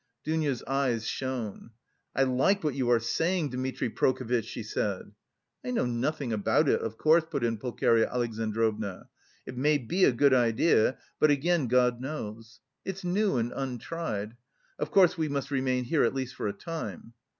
Dounia's 0.23 0.63
eyes 0.63 1.05
shone. 1.07 1.69
"I 2.15 2.23
like 2.23 2.63
what 2.63 2.73
you 2.73 2.89
are 2.89 2.99
saying, 2.99 3.51
Dmitri 3.51 3.87
Prokofitch!" 3.91 4.45
she 4.47 4.63
said. 4.63 5.11
"I 5.63 5.69
know 5.69 5.85
nothing 5.85 6.33
about 6.33 6.67
it, 6.67 6.81
of 6.81 6.97
course," 6.97 7.23
put 7.29 7.43
in 7.43 7.59
Pulcheria 7.59 8.09
Alexandrovna, 8.11 9.09
"it 9.45 9.55
may 9.59 9.77
be 9.77 10.03
a 10.05 10.11
good 10.11 10.33
idea, 10.33 10.97
but 11.19 11.29
again 11.29 11.67
God 11.67 12.01
knows. 12.01 12.61
It's 12.83 13.03
new 13.03 13.37
and 13.37 13.53
untried. 13.55 14.35
Of 14.79 14.89
course, 14.89 15.19
we 15.19 15.27
must 15.29 15.51
remain 15.51 15.83
here 15.83 16.03
at 16.03 16.15
least 16.15 16.33
for 16.33 16.47
a 16.47 16.53
time." 16.53 17.13